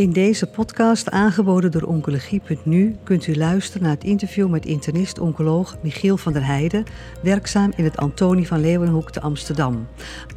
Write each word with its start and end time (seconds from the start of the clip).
In 0.00 0.12
deze 0.12 0.46
podcast, 0.46 1.10
aangeboden 1.10 1.70
door 1.70 1.82
Oncologie.nu, 1.82 2.96
kunt 3.04 3.26
u 3.26 3.36
luisteren 3.36 3.82
naar 3.82 3.94
het 3.94 4.04
interview 4.04 4.48
met 4.48 4.66
internist-oncoloog 4.66 5.76
Michiel 5.82 6.16
van 6.16 6.32
der 6.32 6.46
Heijden, 6.46 6.84
werkzaam 7.22 7.72
in 7.76 7.84
het 7.84 7.96
Antonie 7.96 8.46
van 8.46 8.60
Leeuwenhoek 8.60 9.10
te 9.10 9.20
Amsterdam. 9.20 9.86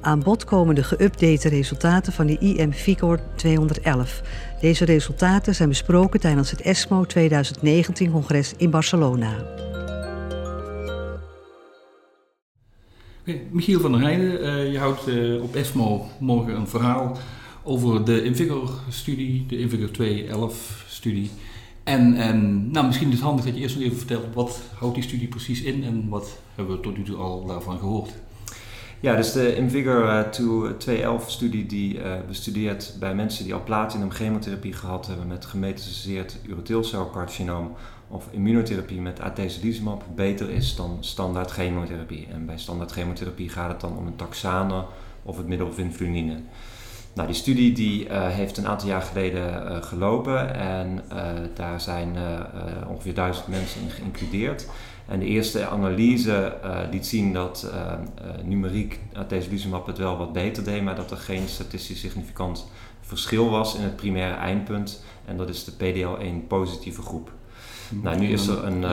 Aan 0.01 0.19
bod 0.19 0.43
komen 0.43 0.75
de 0.75 0.83
geüpdate 0.83 1.49
resultaten 1.49 2.13
van 2.13 2.25
de 2.25 2.37
IM 2.37 2.73
Vigor 2.73 3.19
211. 3.35 4.21
Deze 4.61 4.85
resultaten 4.85 5.55
zijn 5.55 5.69
besproken 5.69 6.19
tijdens 6.19 6.51
het 6.51 6.61
ESMO 6.61 7.05
2019-congres 7.05 8.53
in 8.57 8.69
Barcelona. 8.69 9.45
Michiel 13.51 13.79
van 13.79 13.91
der 13.91 14.01
Heijden, 14.01 14.43
uh, 14.43 14.71
je 14.71 14.79
houdt 14.79 15.07
uh, 15.07 15.43
op 15.43 15.55
ESMO 15.55 16.05
morgen 16.19 16.55
een 16.55 16.67
verhaal 16.67 17.17
over 17.63 18.05
de 18.05 18.23
Invigor-studie, 18.23 19.45
de 19.45 19.59
Invigor 19.59 19.89
211-studie. 19.89 21.31
En, 21.83 22.71
nou, 22.71 22.85
misschien 22.85 23.07
is 23.07 23.13
het 23.13 23.23
handig 23.23 23.45
dat 23.45 23.55
je 23.55 23.61
eerst 23.61 23.75
nog 23.75 23.83
even 23.83 23.97
vertelt 23.97 24.33
wat 24.33 24.61
houdt 24.75 24.95
die 24.95 25.03
studie 25.03 25.27
precies 25.27 25.61
in 25.61 25.83
en 25.83 26.09
wat 26.09 26.37
hebben 26.55 26.75
we 26.75 26.81
tot 26.81 26.97
nu 26.97 27.03
toe 27.03 27.15
al 27.15 27.45
daarvan 27.45 27.77
gehoord. 27.77 28.09
Ja, 28.99 29.15
dus 29.15 29.31
de 29.31 29.55
Invigor 29.55 30.25
211-studie 30.79 31.65
die 31.65 31.97
uh, 31.97 32.13
bestudeert 32.27 32.95
bij 32.99 33.15
mensen 33.15 33.43
die 33.43 33.53
al 33.53 33.63
platinum 33.63 34.11
chemotherapie 34.11 34.73
gehad 34.73 35.07
hebben 35.07 35.27
met 35.27 35.45
gemetastaseerd 35.45 36.39
urotheelcelcarcinoom 36.47 37.71
of 38.07 38.27
immunotherapie 38.31 39.01
met 39.01 39.19
atezolizumab 39.19 40.03
beter 40.15 40.49
is 40.49 40.75
dan 40.75 40.97
standaard 40.99 41.51
chemotherapie. 41.51 42.27
En 42.31 42.45
bij 42.45 42.57
standaard 42.57 42.91
chemotherapie 42.91 43.49
gaat 43.49 43.71
het 43.71 43.81
dan 43.81 43.97
om 43.97 44.07
een 44.07 44.15
taxane 44.15 44.85
of 45.23 45.37
het 45.37 45.47
middel 45.47 45.73
vinfluline. 45.73 46.39
Nou, 47.13 47.27
die 47.27 47.37
studie 47.37 47.73
die, 47.73 48.07
uh, 48.07 48.27
heeft 48.27 48.57
een 48.57 48.67
aantal 48.67 48.87
jaar 48.87 49.01
geleden 49.01 49.71
uh, 49.71 49.83
gelopen 49.83 50.55
en 50.55 51.03
uh, 51.11 51.31
daar 51.53 51.81
zijn 51.81 52.15
ongeveer 52.87 53.13
duizend 53.13 53.47
mensen 53.47 53.81
in 53.81 53.89
geïncludeerd. 53.89 54.67
En 55.07 55.19
de 55.19 55.25
eerste 55.25 55.67
analyse 55.67 56.57
liet 56.91 57.05
zien 57.05 57.33
dat 57.33 57.73
numeriek 58.43 58.99
atezolizumab 59.13 59.87
het 59.87 59.97
wel 59.97 60.17
wat 60.17 60.33
beter 60.33 60.63
deed, 60.63 60.83
maar 60.83 60.95
dat 60.95 61.11
er 61.11 61.17
geen 61.17 61.47
statistisch 61.47 61.99
significant 61.99 62.67
verschil 63.01 63.49
was 63.49 63.75
in 63.75 63.81
het 63.81 63.95
primaire 63.95 64.35
eindpunt. 64.35 65.03
En 65.25 65.37
dat 65.37 65.49
is 65.49 65.63
de 65.63 65.71
PDL1 65.71 66.47
positieve 66.47 67.01
groep. 67.01 67.31
Nou, 67.89 68.19
nu 68.19 68.27
is 68.27 68.47
er 68.47 68.63
een... 68.63 68.83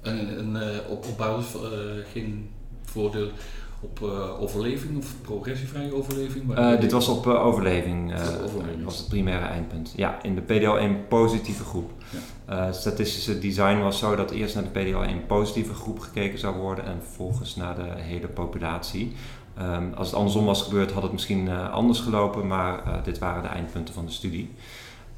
een, 0.00 0.54
een 0.54 1.16
basis 1.16 1.60
geen 2.12 2.50
voordeel 2.82 3.28
op 3.86 4.00
uh, 4.02 4.42
overleving 4.42 4.98
of 4.98 5.14
progressievrije 5.22 5.94
overleving? 5.94 6.58
Uh, 6.58 6.80
dit 6.80 6.92
was 6.92 7.08
op 7.08 7.26
uh, 7.26 7.46
overleving, 7.46 8.14
overleving, 8.44 8.84
was 8.84 8.98
het 8.98 9.08
primaire 9.08 9.44
eindpunt. 9.44 9.92
Ja, 9.96 10.22
in 10.22 10.34
de 10.34 10.42
PDL1 10.42 11.08
positieve 11.08 11.64
groep. 11.64 11.90
Ja. 12.46 12.72
statistische 12.72 13.38
design 13.38 13.78
was 13.78 13.98
zo 13.98 14.16
dat 14.16 14.30
eerst 14.30 14.54
naar 14.54 14.64
de 14.72 14.80
PDL1 14.80 15.26
positieve 15.26 15.74
groep 15.74 15.98
gekeken 15.98 16.38
zou 16.38 16.56
worden 16.56 16.84
en 16.84 16.98
vervolgens 17.02 17.56
naar 17.56 17.74
de 17.74 17.88
hele 17.96 18.28
populatie. 18.28 19.12
Um, 19.60 19.92
als 19.94 20.06
het 20.06 20.16
andersom 20.16 20.44
was 20.44 20.62
gebeurd 20.62 20.92
had 20.92 21.02
het 21.02 21.12
misschien 21.12 21.48
anders 21.50 22.00
gelopen, 22.00 22.46
maar 22.46 23.00
dit 23.04 23.18
waren 23.18 23.42
de 23.42 23.48
eindpunten 23.48 23.94
van 23.94 24.06
de 24.06 24.12
studie. 24.12 24.54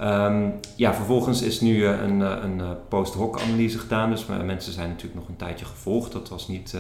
Um, 0.01 0.61
ja, 0.77 0.95
vervolgens 0.95 1.43
is 1.43 1.61
nu 1.61 1.77
uh, 1.77 2.03
een, 2.03 2.21
uh, 2.21 2.37
een 2.43 2.59
uh, 2.59 2.71
post-hoc 2.89 3.41
analyse 3.41 3.79
gedaan. 3.79 4.11
Dus 4.11 4.27
mensen 4.27 4.73
zijn 4.73 4.89
natuurlijk 4.89 5.21
nog 5.21 5.29
een 5.29 5.37
tijdje 5.37 5.65
gevolgd. 5.65 6.13
Dat 6.13 6.29
was 6.29 6.49
niet 6.49 6.77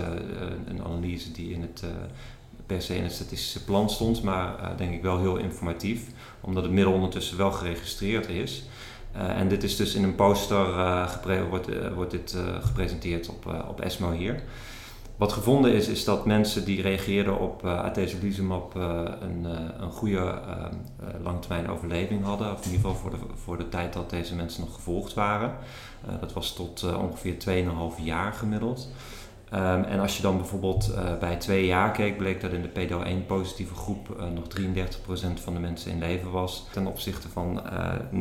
een 0.66 0.84
analyse 0.84 1.32
die 1.32 1.52
in 1.52 1.60
het, 1.60 1.84
per 2.66 2.82
se 2.82 2.96
in 2.96 3.02
het 3.02 3.12
statistische 3.12 3.64
plan 3.64 3.90
stond, 3.90 4.22
maar 4.22 4.74
denk 4.76 4.92
ik 4.92 5.02
wel 5.02 5.18
heel 5.18 5.36
informatief, 5.36 6.02
omdat 6.40 6.62
het 6.62 6.72
middel 6.72 6.92
ondertussen 6.92 7.36
wel 7.36 7.52
geregistreerd 7.52 8.28
is. 8.28 8.64
en 9.12 9.48
dit 9.48 9.62
is 9.62 9.76
dus 9.76 9.94
in 9.94 10.02
een 10.02 10.14
poster 10.14 10.66
wordt, 11.48 11.94
wordt 11.94 12.10
dit 12.10 12.36
gepresenteerd 12.60 13.28
op, 13.28 13.64
op 13.68 13.80
ESMO 13.80 14.12
hier. 14.12 14.42
Wat 15.18 15.32
gevonden 15.32 15.72
is, 15.72 15.88
is 15.88 16.04
dat 16.04 16.26
mensen 16.26 16.64
die 16.64 16.82
reageerden 16.82 17.38
op 17.38 17.64
uh, 17.64 17.84
atezolizumab 17.84 18.76
uh, 18.76 19.00
een, 19.20 19.46
uh, 19.46 19.52
een 19.80 19.90
goede 19.90 20.40
langtermijn 21.22 21.70
overleving 21.70 22.24
hadden. 22.24 22.52
Of 22.52 22.64
in 22.64 22.70
ieder 22.70 22.86
geval 22.86 22.94
voor 22.94 23.10
de, 23.10 23.16
voor 23.34 23.56
de 23.56 23.68
tijd 23.68 23.92
dat 23.92 24.10
deze 24.10 24.34
mensen 24.34 24.60
nog 24.60 24.74
gevolgd 24.74 25.14
waren. 25.14 25.54
dat 26.20 26.32
was 26.32 26.54
tot 26.54 26.96
ongeveer 26.96 27.34
2,5 27.98 28.04
jaar 28.04 28.32
gemiddeld. 28.32 28.88
Um, 29.54 29.84
en 29.84 30.00
als 30.00 30.16
je 30.16 30.22
dan 30.22 30.36
bijvoorbeeld 30.36 30.94
bij 31.20 31.36
twee 31.36 31.66
jaar 31.66 31.90
keek, 31.90 32.16
bleek 32.16 32.40
dat 32.40 32.52
in 32.52 32.62
de 32.62 32.68
PDL1 32.68 33.26
positieve 33.26 33.74
groep 33.74 34.30
nog 34.34 34.44
33% 34.60 35.42
van 35.42 35.54
de 35.54 35.60
mensen 35.60 35.90
in 35.90 35.98
leven 35.98 36.30
was. 36.30 36.66
Ten 36.72 36.86
opzichte 36.86 37.28
van 37.28 37.62
19% 38.12 38.16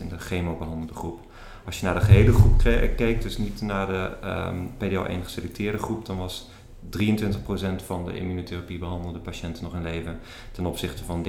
in 0.00 0.08
de 0.08 0.18
chemobehandelde 0.18 0.94
groep. 0.94 1.20
Als 1.64 1.80
je 1.80 1.84
naar 1.84 1.94
de 1.94 2.00
gehele 2.00 2.32
groep 2.32 2.58
keek, 2.96 3.22
dus 3.22 3.38
niet 3.38 3.60
naar 3.60 3.86
de 3.86 4.10
um, 4.24 4.70
ehm, 4.78 5.16
PDL1 5.18 5.24
geselecteerde 5.24 5.78
groep, 5.78 6.06
dan 6.06 6.16
was 6.16 6.48
23% 6.98 7.82
van 7.84 8.04
de 8.04 8.18
immunotherapie 8.18 8.78
behandelde 8.78 9.18
patiënten 9.18 9.64
nog 9.64 9.74
in 9.74 9.82
leven, 9.82 10.18
ten 10.52 10.66
opzichte 10.66 11.04
van 11.04 11.26
13% 11.26 11.28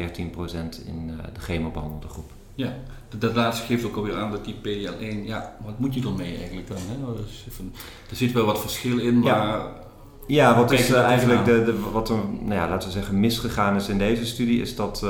in 0.85 1.09
uh, 1.09 1.23
de 1.33 1.39
chemobehandelde 1.39 2.07
groep. 2.07 2.31
Ja, 2.55 2.73
dat, 3.17 3.35
laatste 3.35 3.65
geeft 3.65 3.85
ook 3.85 3.95
alweer 3.95 4.15
aan 4.15 4.31
dat 4.31 4.45
die 4.45 4.55
PDL1, 4.55 5.25
ja, 5.25 5.55
wat 5.65 5.79
moet 5.79 5.93
je 5.93 6.01
ermee 6.01 6.37
eigenlijk 6.37 6.67
dan? 6.67 6.77
Hè? 6.77 7.15
Dus, 7.15 7.45
er 8.09 8.15
zit 8.15 8.31
wel 8.31 8.45
wat 8.45 8.61
verschil 8.61 8.99
in, 8.99 9.19
maar 9.19 9.47
ja. 9.47 9.84
Ja, 10.27 10.55
wat 10.55 10.71
is 10.71 10.89
uh, 10.89 11.01
eigenlijk 11.01 11.45
de, 11.45 11.63
de, 11.63 11.79
wat 11.91 12.09
er, 12.09 12.15
nou 12.39 12.53
ja, 12.53 12.69
laten 12.69 12.87
we 12.87 12.93
zeggen, 12.93 13.19
misgegaan 13.19 13.75
is 13.75 13.87
in 13.87 13.97
deze 13.97 14.25
studie, 14.25 14.61
is 14.61 14.75
dat 14.75 15.01
uh, 15.03 15.09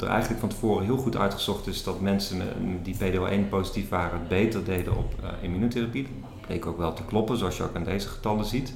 er 0.00 0.06
eigenlijk 0.06 0.40
van 0.40 0.48
tevoren 0.48 0.84
heel 0.84 0.96
goed 0.96 1.16
uitgezocht 1.16 1.66
is 1.66 1.82
dat 1.82 2.00
mensen 2.00 2.42
die 2.82 2.94
PDL1 2.94 3.48
positief 3.48 3.88
waren 3.88 4.18
het 4.18 4.28
beter 4.28 4.64
deden 4.64 4.96
op 4.96 5.14
uh, 5.22 5.28
immunotherapie. 5.40 6.02
Dat 6.02 6.46
bleek 6.46 6.66
ook 6.66 6.78
wel 6.78 6.92
te 6.92 7.04
kloppen, 7.04 7.36
zoals 7.36 7.56
je 7.56 7.62
ook 7.62 7.76
aan 7.76 7.84
deze 7.84 8.08
getallen 8.08 8.44
ziet. 8.44 8.72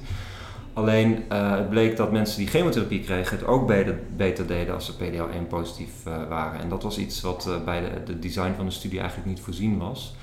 Alleen 0.73 1.23
het 1.29 1.69
bleek 1.69 1.97
dat 1.97 2.11
mensen 2.11 2.37
die 2.37 2.47
chemotherapie 2.47 2.99
kregen 2.99 3.37
het 3.37 3.47
ook 3.47 3.67
beter, 3.67 3.99
beter 4.15 4.47
deden 4.47 4.73
als 4.73 4.85
ze 4.85 4.93
PDL1 4.93 5.47
positief 5.49 5.91
waren. 6.29 6.59
En 6.59 6.69
dat 6.69 6.83
was 6.83 6.97
iets 6.97 7.21
wat 7.21 7.49
bij 7.65 7.81
de, 7.81 8.03
de, 8.05 8.19
design 8.19 8.53
van 8.55 8.65
de 8.65 8.71
studie 8.71 8.99
eigenlijk 8.99 9.29
niet 9.29 9.39
voorzien 9.39 9.77
was. 9.77 10.15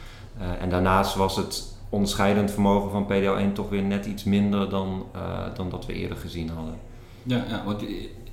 en 0.60 0.70
daarnaast 0.70 1.14
was 1.14 1.36
het 1.36 1.77
onderscheidend 1.88 2.50
vermogen 2.50 2.90
van 2.90 3.06
PDL1 3.06 3.52
toch 3.52 3.68
weer 3.68 3.82
net 3.82 4.06
iets 4.06 4.24
minder 4.24 4.70
dan, 4.70 5.06
uh, 5.16 5.54
dan 5.54 5.70
dat 5.70 5.86
we 5.86 5.92
eerder 5.92 6.16
gezien 6.16 6.48
hadden. 6.48 6.74
Ja, 7.22 7.44
ja, 7.48 7.64
want 7.64 7.82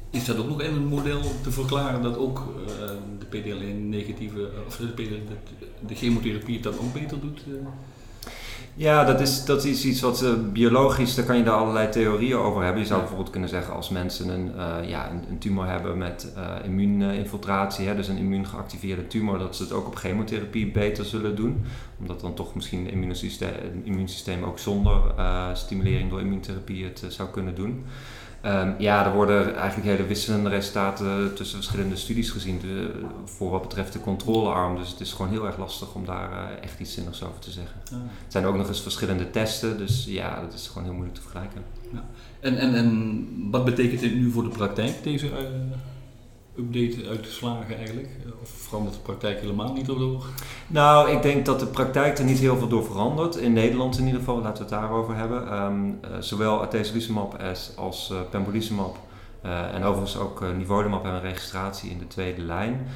is 0.09 0.25
dat 0.25 0.37
ook 0.37 0.47
nog 0.47 0.63
een 0.63 0.85
model 0.85 1.21
te 1.43 1.51
verklaren 1.51 2.01
dat 2.01 2.17
ook 2.17 2.39
uh, 2.39 2.87
de 3.19 3.25
PDL1 3.25 3.79
negatieve, 3.79 4.49
of 4.67 4.75
de, 4.75 4.93
de, 4.93 5.19
de, 5.85 5.95
chemotherapie 5.95 6.59
dan 6.59 6.73
ook 6.73 6.93
beter 6.93 7.19
doet? 7.19 7.43
Uh? 7.47 7.55
Ja, 8.77 9.03
dat 9.03 9.21
is, 9.21 9.45
dat 9.45 9.65
is 9.65 9.85
iets 9.85 10.01
wat 10.01 10.21
uh, 10.23 10.29
biologisch, 10.51 11.15
daar 11.15 11.25
kan 11.25 11.37
je 11.37 11.43
daar 11.43 11.55
allerlei 11.55 11.89
theorieën 11.89 12.37
over 12.37 12.63
hebben. 12.63 12.81
Je 12.81 12.87
zou 12.87 12.99
bijvoorbeeld 12.99 13.29
kunnen 13.29 13.49
zeggen 13.49 13.73
als 13.73 13.89
mensen 13.89 14.29
een, 14.29 14.51
uh, 14.55 14.89
ja, 14.89 15.09
een, 15.09 15.23
een, 15.29 15.37
tumor 15.37 15.67
hebben 15.67 15.97
met 15.97 16.33
uh, 16.37 16.55
immuuninfiltratie, 16.63 17.87
hè, 17.87 17.95
dus 17.95 18.07
een 18.07 18.17
immuungeactiveerde 18.17 19.07
tumor, 19.07 19.39
dat 19.39 19.55
ze 19.55 19.63
het 19.63 19.71
ook 19.71 19.87
op 19.87 19.95
chemotherapie 19.95 20.71
beter 20.71 21.05
zullen 21.05 21.35
doen. 21.35 21.65
Omdat 21.99 22.21
dan 22.21 22.33
toch 22.33 22.55
misschien 22.55 22.83
het 22.83 22.93
immuunsysteem, 22.93 23.49
het 23.49 23.85
immuunsysteem 23.85 24.43
ook 24.43 24.59
zonder 24.59 25.01
stimulering 25.53 26.09
door 26.09 26.19
immuuntherapie 26.19 26.83
het 26.83 27.05
zou 27.07 27.29
kunnen 27.29 27.55
doen. 27.55 27.85
Um, 28.45 28.75
ja, 28.77 29.05
er 29.05 29.13
worden 29.13 29.55
eigenlijk 29.55 29.87
hele 29.87 30.07
wisselende 30.07 30.49
resultaten 30.49 31.33
tussen 31.35 31.57
verschillende 31.57 31.95
studies 31.95 32.29
gezien 32.29 32.59
de, 32.59 32.91
voor 33.25 33.49
wat 33.49 33.61
betreft 33.61 33.93
de 33.93 33.99
controlearm. 33.99 34.77
Dus 34.77 34.89
het 34.89 34.99
is 34.99 35.13
gewoon 35.13 35.31
heel 35.31 35.45
erg 35.45 35.57
lastig 35.57 35.93
om 35.93 36.05
daar 36.05 36.31
uh, 36.31 36.63
echt 36.63 36.79
iets 36.79 36.93
zinnigs 36.93 37.23
over 37.23 37.39
te 37.39 37.51
zeggen. 37.51 37.75
Het 37.91 38.31
zijn 38.31 38.45
ook 38.45 38.55
nog 38.55 38.67
eens 38.67 38.81
verschillende 38.81 39.29
testen, 39.29 39.77
dus 39.77 40.05
ja, 40.07 40.41
dat 40.41 40.53
is 40.53 40.67
gewoon 40.67 40.83
heel 40.83 40.93
moeilijk 40.93 41.15
te 41.15 41.21
vergelijken. 41.21 41.61
Ja. 41.93 42.03
En, 42.39 42.57
en, 42.57 42.75
en 42.75 43.27
wat 43.51 43.65
betekent 43.65 43.99
dit 43.99 44.15
nu 44.15 44.31
voor 44.31 44.43
de 44.43 44.49
praktijk, 44.49 45.03
deze 45.03 45.25
uh, 45.25 45.33
update 46.57 47.09
uitgeslagen 47.09 47.77
eigenlijk? 47.77 48.07
Of 48.41 48.49
verandert 48.49 48.95
de 48.95 49.01
praktijk 49.01 49.39
helemaal 49.39 49.73
niet 49.73 49.85
door? 49.85 50.25
Nou, 50.67 51.11
ik 51.11 51.21
denk 51.21 51.45
dat 51.45 51.59
de 51.59 51.67
praktijk 51.67 52.17
er 52.17 52.25
niet 52.25 52.39
heel 52.39 52.57
veel 52.57 52.67
door 52.67 52.85
verandert. 52.85 53.35
In 53.35 53.53
Nederland 53.53 53.97
in 53.97 54.05
ieder 54.05 54.19
geval, 54.19 54.41
laten 54.41 54.65
we 54.65 54.71
het 54.71 54.81
daarover 54.81 55.15
hebben. 55.15 55.63
Um, 55.63 55.87
uh, 55.89 56.17
zowel 56.19 56.61
atezolizumab 56.61 57.41
als, 57.41 57.71
als 57.75 58.09
uh, 58.11 58.17
pembrolizumab 58.29 58.97
en 59.73 59.83
overigens 59.83 60.17
ook 60.17 60.41
uh, 60.41 60.49
nivolumab 60.57 61.03
hebben 61.03 61.21
een 61.21 61.27
registratie 61.27 61.91
in 61.91 61.97
de 61.97 62.07
tweede 62.07 62.41
lijn. 62.41 62.87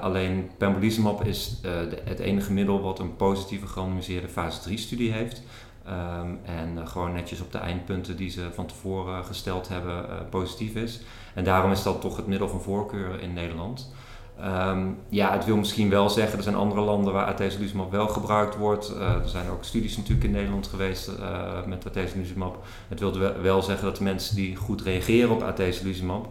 Alleen 0.00 0.50
pembrolizumab 0.58 1.24
is 1.24 1.60
de, 1.62 1.98
het 2.04 2.18
enige 2.18 2.52
middel 2.52 2.82
wat 2.82 2.98
een 2.98 3.16
positieve 3.16 3.66
gerandomiseerde 3.66 4.28
fase 4.28 4.60
3 4.60 4.78
studie 4.78 5.12
heeft. 5.12 5.42
Um, 5.88 6.40
en 6.44 6.88
gewoon 6.88 7.12
netjes 7.12 7.40
op 7.40 7.52
de 7.52 7.58
eindpunten 7.58 8.16
die 8.16 8.30
ze 8.30 8.48
van 8.54 8.66
tevoren 8.66 9.24
gesteld 9.24 9.68
hebben 9.68 10.06
positief 10.30 10.74
is. 10.74 11.00
En 11.34 11.44
daarom 11.44 11.70
is 11.70 11.82
dat 11.82 12.00
toch 12.00 12.16
het 12.16 12.26
middel 12.26 12.48
van 12.48 12.60
voorkeur 12.60 13.20
in 13.20 13.32
Nederland. 13.32 13.92
Um, 14.40 14.98
ja, 15.08 15.32
het 15.32 15.44
wil 15.44 15.56
misschien 15.56 15.90
wel 15.90 16.10
zeggen, 16.10 16.36
er 16.36 16.42
zijn 16.42 16.54
andere 16.54 16.80
landen 16.80 17.12
waar 17.12 17.26
atezolizumab 17.26 17.90
wel 17.90 18.08
gebruikt 18.08 18.56
wordt. 18.56 18.88
Er 18.98 19.28
zijn 19.28 19.50
ook 19.50 19.64
studies 19.64 19.96
natuurlijk 19.96 20.24
in 20.24 20.32
Nederland 20.32 20.66
geweest 20.66 21.08
uh, 21.08 21.64
met 21.66 21.86
atezolizumab. 21.86 22.64
Het 22.88 23.00
wil 23.00 23.18
wel 23.42 23.62
zeggen 23.62 23.84
dat 23.84 23.96
de 23.96 24.04
mensen 24.04 24.36
die 24.36 24.56
goed 24.56 24.82
reageren 24.82 25.30
op 25.30 25.42
atezolizumab, 25.42 26.28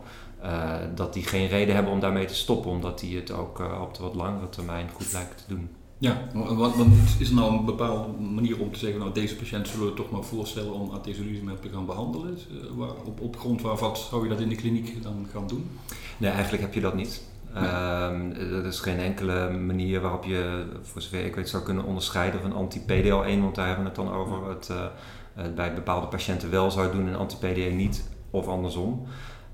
dat 0.95 1.13
die 1.13 1.23
geen 1.23 1.47
reden 1.47 1.75
hebben 1.75 1.93
om 1.93 1.99
daarmee 1.99 2.25
te 2.25 2.35
stoppen, 2.35 2.71
omdat 2.71 2.99
die 2.99 3.17
het 3.17 3.31
ook 3.31 3.59
op 3.81 3.93
de 3.93 4.03
wat 4.03 4.15
langere 4.15 4.49
termijn 4.49 4.89
goed 4.93 5.13
lijken 5.13 5.35
te 5.35 5.43
doen. 5.47 5.69
Ja, 6.03 6.17
want, 6.33 6.75
is 7.19 7.29
er 7.29 7.35
nou 7.35 7.57
een 7.57 7.65
bepaalde 7.65 8.17
manier 8.17 8.59
om 8.59 8.71
te 8.71 8.79
zeggen, 8.79 8.99
nou 8.99 9.13
deze 9.13 9.35
patiënt 9.35 9.67
zullen 9.67 9.85
we 9.85 9.93
toch 9.93 10.11
maar 10.11 10.23
voorstellen 10.23 10.73
om 10.73 10.91
atezolizumab 10.91 11.61
te 11.61 11.69
gaan 11.69 11.85
behandelen? 11.85 12.37
Waar, 12.75 12.89
op, 13.05 13.21
op 13.21 13.37
grond 13.37 13.61
waarvan 13.61 13.95
zou 13.95 14.23
je 14.23 14.29
dat 14.29 14.39
in 14.39 14.49
de 14.49 14.55
kliniek 14.55 15.03
dan 15.03 15.27
gaan 15.31 15.47
doen? 15.47 15.69
Nee, 16.17 16.31
eigenlijk 16.31 16.63
heb 16.63 16.73
je 16.73 16.81
dat 16.81 16.95
niet. 16.95 17.23
Um, 17.55 18.31
er 18.31 18.65
is 18.65 18.79
geen 18.79 18.99
enkele 18.99 19.49
manier 19.49 20.01
waarop 20.01 20.23
je, 20.23 20.65
voor 20.81 21.01
zover 21.01 21.25
ik 21.25 21.35
weet, 21.35 21.49
zou 21.49 21.63
kunnen 21.63 21.83
onderscheiden 21.83 22.41
van 22.41 22.53
anti-PDL1, 22.53 23.39
want 23.41 23.55
daar 23.55 23.67
hebben 23.67 23.83
we 23.83 23.89
het 23.89 23.95
dan 23.95 24.11
over. 24.11 24.49
Het, 24.49 24.69
uh, 24.71 25.53
bij 25.55 25.73
bepaalde 25.73 26.07
patiënten 26.07 26.49
wel 26.49 26.71
zou 26.71 26.91
doen 26.91 27.07
en 27.07 27.15
anti-PDA 27.15 27.75
niet, 27.75 28.09
of 28.29 28.47
andersom. 28.47 29.05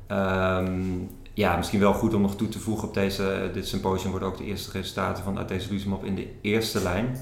Um, 0.08 1.10
ja, 1.40 1.56
misschien 1.56 1.80
wel 1.80 1.94
goed 1.94 2.14
om 2.14 2.22
nog 2.22 2.36
toe 2.36 2.48
te 2.48 2.60
voegen 2.60 2.88
op 2.88 2.94
deze, 2.94 3.50
dit 3.54 3.68
symposium 3.68 4.12
worden 4.12 4.30
ook 4.30 4.38
de 4.38 4.46
eerste 4.46 4.72
resultaten 4.72 5.24
van 5.24 5.38
atezolizumab 5.38 6.06
in 6.06 6.16
de 6.16 6.28
eerste 6.42 6.82
lijn 6.82 7.18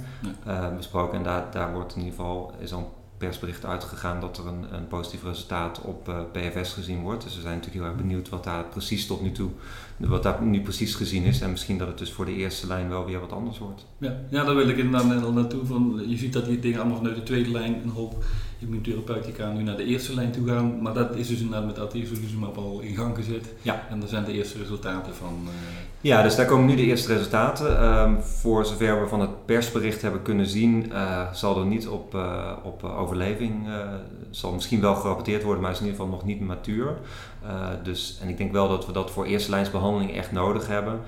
uh, 0.47 0.75
besproken. 0.75 1.17
En 1.17 1.23
daar, 1.23 1.51
daar 1.51 1.73
wordt 1.73 1.95
in 1.95 2.01
ieder 2.01 2.15
geval, 2.15 2.51
is 2.59 2.73
al 2.73 2.96
persbericht 3.17 3.65
uitgegaan 3.65 4.19
dat 4.19 4.37
er 4.37 4.47
een, 4.47 4.65
een 4.71 4.87
positief 4.87 5.23
resultaat 5.23 5.81
op 5.81 6.09
uh, 6.09 6.15
eh, 6.17 6.51
PFS 6.51 6.73
gezien 6.73 7.01
wordt. 7.01 7.23
Dus 7.23 7.35
we 7.35 7.41
zijn 7.41 7.55
natuurlijk 7.55 7.83
heel 7.83 7.93
erg 7.93 8.01
benieuwd 8.01 8.29
wat 8.29 8.43
daar 8.43 8.63
precies 8.63 9.07
tot 9.07 9.21
nu 9.21 9.31
toe, 9.31 9.49
wat 9.97 10.23
daar 10.23 10.41
nu 10.41 10.61
precies 10.61 10.95
gezien 10.95 11.23
is. 11.23 11.41
En 11.41 11.51
misschien 11.51 11.77
dat 11.77 11.87
het 11.87 11.97
dus 11.97 12.11
voor 12.11 12.25
de 12.25 12.35
eerste 12.35 12.67
lijn 12.67 12.89
wel 12.89 13.05
weer 13.05 13.19
wat 13.19 13.31
anders 13.31 13.57
wordt. 13.57 13.85
Ja, 13.97 14.15
ja 14.29 14.43
daar 14.43 14.55
wil 14.55 14.69
ik 14.69 14.77
inderdaad 14.77 15.23
al 15.23 15.33
naartoe. 15.33 15.65
Van, 15.65 16.03
je 16.07 16.17
ziet 16.17 16.33
dat 16.33 16.45
die 16.45 16.59
dingen 16.59 16.79
allemaal 16.79 16.97
vanuit 16.97 17.15
de 17.15 17.23
tweede 17.23 17.51
lijn 17.51 17.81
een 17.83 17.89
hoop 17.89 18.23
immunotherapeutica 18.59 19.51
nu 19.51 19.63
naar 19.63 19.77
de 19.77 19.85
eerste 19.85 20.13
lijn 20.13 20.31
toe 20.31 20.47
gaan. 20.47 20.81
Maar 20.81 20.93
dat 20.93 21.15
is 21.15 21.27
dus 21.27 21.39
inderdaad 21.39 21.65
met 21.65 21.79
atezolizumab 21.79 22.57
al 22.57 22.79
in 22.79 22.95
gang 22.95 23.15
gezet. 23.15 23.53
Ja. 23.61 23.87
En 23.89 23.99
daar 23.99 24.09
zijn 24.09 24.23
de 24.23 24.31
eerste 24.31 24.57
resultaten 24.57 25.15
van. 25.15 25.39
Uh... 25.43 25.49
Ja, 26.01 26.21
dus 26.21 26.35
daar 26.35 26.45
komen 26.45 26.65
nu 26.65 26.75
de 26.75 26.85
eerste 26.85 27.13
resultaten. 27.13 27.83
Um, 27.83 28.21
voor 28.21 28.65
zover 28.65 29.01
we 29.01 29.07
van 29.07 29.21
het 29.21 29.45
persbericht 29.45 30.01
hebben 30.01 30.21
kunnen 30.21 30.47
zien, 30.47 30.85
uh, 30.91 31.33
zal 31.33 31.59
er 31.59 31.65
niet 31.65 31.87
op, 31.87 32.17
op 32.63 32.83
overleving, 33.07 33.67
zal 34.29 34.53
misschien 34.53 34.81
wel 34.81 34.95
gerapporteerd 34.95 35.43
worden, 35.43 35.61
maar 35.61 35.71
is 35.71 35.79
in 35.79 35.85
ieder 35.85 35.99
geval 35.99 36.15
nog 36.15 36.25
niet 36.25 36.39
matuur. 36.39 36.97
dus, 37.83 38.19
en 38.21 38.29
ik 38.29 38.37
denk 38.37 38.51
wel 38.51 38.69
dat 38.69 38.85
we 38.85 38.91
dat 38.91 39.11
voor 39.11 39.25
eerste 39.25 39.49
lijnsbehandeling 39.49 40.15
echt 40.15 40.31
nodig 40.31 40.67
hebben. 40.67 40.99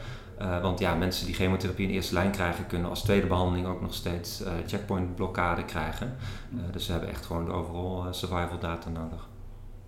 Uh, 0.41 0.61
want 0.61 0.79
ja, 0.79 0.95
mensen 0.95 1.25
die 1.25 1.35
chemotherapie 1.35 1.87
in 1.87 1.93
eerste 1.93 2.13
lijn 2.13 2.31
krijgen, 2.31 2.67
kunnen 2.67 2.89
als 2.89 3.01
tweede 3.03 3.27
behandeling 3.27 3.67
ook 3.67 3.81
nog 3.81 3.93
steeds 3.93 4.41
uh, 4.41 4.51
checkpoint 4.67 5.15
blokkade 5.15 5.65
krijgen. 5.65 6.15
Uh, 6.53 6.61
dus 6.71 6.85
ze 6.85 6.91
hebben 6.91 7.09
echt 7.09 7.25
gewoon 7.25 7.45
de 7.45 7.51
overall 7.51 8.13
survival 8.13 8.59
data 8.59 8.89
nodig. 8.89 9.27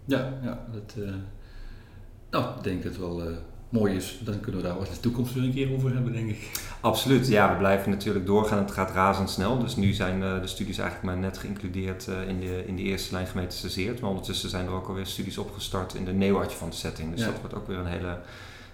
Ja, 0.05 0.33
ja 0.41 0.65
dat, 0.71 0.95
nou, 2.29 2.57
ik 2.57 2.63
denk 2.63 2.83
dat 2.83 2.97
wel 2.97 3.21
mooi 3.71 3.95
is. 3.95 4.19
Dan 4.23 4.39
kunnen 4.39 4.61
we 4.61 4.67
daar 4.67 4.77
in 4.77 4.83
de 4.83 4.99
toekomst 4.99 5.33
weer 5.33 5.43
een 5.43 5.53
keer 5.53 5.73
over 5.73 5.93
hebben, 5.93 6.13
denk 6.13 6.29
ik. 6.29 6.51
Absoluut, 6.81 7.27
ja, 7.27 7.51
we 7.51 7.57
blijven 7.57 7.89
natuurlijk 7.89 8.25
doorgaan. 8.25 8.57
Het 8.57 8.71
gaat 8.71 8.91
razendsnel. 8.91 9.59
Dus 9.59 9.75
nu 9.75 9.93
zijn 9.93 10.19
de 10.19 10.47
studies 10.47 10.77
eigenlijk 10.77 11.07
maar 11.07 11.23
net 11.23 11.37
geïncludeerd 11.37 12.07
in, 12.27 12.39
de, 12.39 12.63
in 12.67 12.75
de 12.75 12.81
eerste 12.81 13.13
lijn 13.13 13.27
gemetastaseerd. 13.27 13.99
Maar 13.99 14.09
ondertussen 14.09 14.49
zijn 14.49 14.65
er 14.65 14.71
ook 14.71 14.87
alweer 14.87 15.05
studies 15.05 15.37
opgestart 15.37 15.93
in 15.93 16.05
de 16.05 16.13
neoadjuvant 16.13 16.75
setting. 16.75 17.15
Dus 17.15 17.25
dat 17.25 17.39
wordt 17.39 17.55
ook 17.55 17.67
weer 17.67 17.77
een 17.77 17.85
hele 17.85 18.17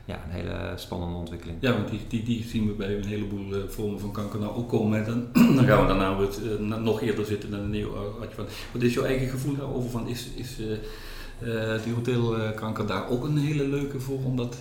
ja, 0.07 0.23
een 0.23 0.31
hele 0.31 0.73
spannende 0.75 1.17
ontwikkeling. 1.17 1.57
Ja, 1.61 1.73
want 1.73 1.89
die, 1.89 2.00
die, 2.07 2.23
die 2.23 2.43
zien 2.43 2.67
we 2.67 2.73
bij 2.73 2.95
een 2.95 3.05
heleboel 3.05 3.55
uh, 3.55 3.63
vormen 3.67 4.00
van 4.00 4.11
kanker 4.11 4.39
nou 4.39 4.55
ook 4.55 4.69
komen. 4.69 5.05
Dan, 5.05 5.27
dan 5.55 5.65
gaan 5.65 5.81
we 5.81 5.88
daarna 5.88 6.17
weer, 6.17 6.29
uh, 6.59 6.77
nog 6.77 7.01
eerder 7.01 7.25
zitten 7.25 7.51
dan 7.51 7.59
een 7.59 7.69
nieuw 7.69 7.91
van. 8.35 8.45
Wat 8.71 8.81
is 8.81 8.93
jouw 8.93 9.03
eigen 9.03 9.27
gevoel 9.27 9.55
daarover? 9.55 9.89
Van, 9.89 10.07
is 10.07 10.27
is 10.35 10.59
uh, 10.59 10.77
die 11.84 11.94
hotelkanker 11.94 12.88
daar 12.88 13.10
ook 13.10 13.24
een 13.24 13.38
hele 13.38 13.68
leuke 13.68 14.00
voor, 14.00 14.24
om 14.24 14.38
dat 14.38 14.57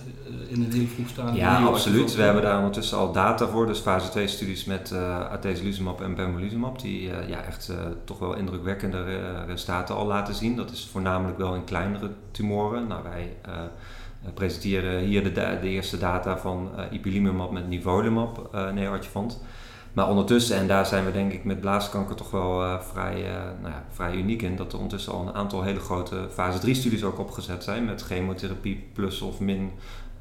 in 0.47 0.63
een 0.63 0.73
heel 0.73 0.87
vroeg 0.87 1.07
stadium 1.09 1.35
Ja, 1.35 1.63
absoluut. 1.63 2.15
We 2.15 2.21
hebben 2.21 2.41
daar 2.41 2.57
ondertussen 2.57 2.97
al 2.97 3.11
data 3.11 3.47
voor. 3.47 3.67
Dus 3.67 3.79
fase 3.79 4.09
2 4.09 4.27
studies 4.27 4.65
met 4.65 4.91
uh, 4.93 5.29
atezolizumab 5.29 6.01
en 6.01 6.13
pembrolizumab, 6.13 6.79
die 6.79 7.01
ja, 7.27 7.43
echt 7.43 7.71
toch 8.03 8.19
wel 8.19 8.35
indrukwekkende 8.35 9.03
resultaten 9.45 9.95
al 9.95 10.05
laten 10.05 10.35
zien. 10.35 10.55
Dat 10.55 10.71
is 10.71 10.87
voornamelijk 10.91 11.37
wel 11.37 11.55
in 11.55 11.63
kleinere 11.63 12.09
tumoren. 12.31 12.87
Nou, 12.87 13.03
wij 13.03 13.35
presenteren 14.33 14.99
hier 14.99 15.23
de, 15.23 15.31
de, 15.61 15.69
eerste 15.69 15.97
data 15.97 16.37
van 16.37 16.69
uh, 16.77 16.83
ipilimumab 16.91 17.51
met 17.51 17.67
nivolumab 17.67 18.49
uh, 18.55 18.71
neoadjuvant. 18.71 19.41
Maar 19.97 20.09
ondertussen, 20.09 20.57
en 20.57 20.67
daar 20.67 20.85
zijn 20.85 21.05
we 21.05 21.11
denk 21.11 21.33
ik 21.33 21.43
met 21.43 21.59
blaaskanker 21.59 22.15
toch 22.15 22.31
wel 22.31 22.63
uh, 22.63 22.81
vrij, 22.81 23.21
uh, 23.21 23.33
nou 23.61 23.73
ja, 23.73 23.85
vrij 23.91 24.15
uniek 24.15 24.41
in, 24.41 24.55
dat 24.55 24.71
er 24.71 24.77
ondertussen 24.77 25.13
al 25.13 25.27
een 25.27 25.33
aantal 25.33 25.63
hele 25.63 25.79
grote 25.79 26.27
fase 26.33 26.59
3 26.59 26.75
studies 26.75 27.03
ook 27.03 27.19
opgezet 27.19 27.63
zijn 27.63 27.85
met 27.85 28.01
chemotherapie 28.01 28.87
plus 28.93 29.21
of 29.21 29.39
min 29.39 29.71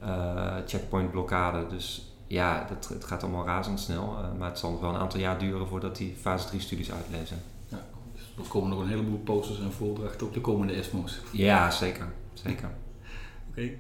uh, 0.03 0.55
checkpoint 0.67 1.11
blokkade. 1.11 1.67
Dus 1.67 2.15
ja, 2.27 2.67
dat, 2.69 2.89
het 2.89 3.05
gaat 3.05 3.23
allemaal 3.23 3.47
razendsnel, 3.47 4.17
maar 4.39 4.49
het 4.49 4.59
zal 4.59 4.71
nog 4.71 4.81
wel 4.81 4.91
een 4.91 5.01
aantal 5.01 5.21
jaar 5.21 5.39
duren 5.39 5.67
voordat 5.67 5.97
die 5.97 6.15
fase 6.21 6.49
3 6.49 6.61
studies 6.61 6.93
uitlezen. 6.93 7.37
Ja, 7.69 7.87
dus 8.15 8.45
er 8.45 8.51
komen 8.51 8.71
nog 8.71 8.81
een 8.81 8.89
heleboel 8.89 9.21
posters 9.25 9.61
en 9.61 9.73
voordrachten 9.73 10.27
op 10.27 10.35
de 10.35 10.41
komende 10.41 10.73
ESMO's. 10.73 11.21
Ja, 11.33 11.71
zeker. 11.71 12.13
zeker. 12.33 12.71
Oké. 13.51 13.71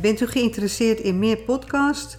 Bent 0.00 0.20
u 0.20 0.26
geïnteresseerd 0.26 1.00
in 1.00 1.18
meer 1.18 1.36
podcasts? 1.36 2.18